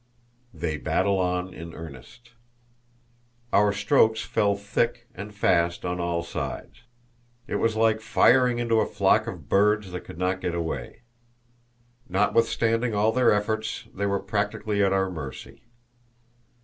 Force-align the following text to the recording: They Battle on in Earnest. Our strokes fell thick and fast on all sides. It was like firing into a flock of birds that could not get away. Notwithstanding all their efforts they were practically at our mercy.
They 0.51 0.77
Battle 0.77 1.19
on 1.19 1.53
in 1.53 1.75
Earnest. 1.75 2.31
Our 3.53 3.71
strokes 3.71 4.21
fell 4.23 4.55
thick 4.55 5.07
and 5.13 5.31
fast 5.31 5.85
on 5.85 5.99
all 5.99 6.23
sides. 6.23 6.85
It 7.45 7.57
was 7.57 7.75
like 7.75 8.01
firing 8.01 8.57
into 8.57 8.79
a 8.81 8.87
flock 8.87 9.27
of 9.27 9.47
birds 9.47 9.91
that 9.91 10.01
could 10.01 10.17
not 10.17 10.41
get 10.41 10.55
away. 10.55 11.03
Notwithstanding 12.09 12.95
all 12.95 13.11
their 13.11 13.31
efforts 13.31 13.87
they 13.93 14.07
were 14.07 14.17
practically 14.19 14.83
at 14.83 14.91
our 14.91 15.11
mercy. 15.11 15.61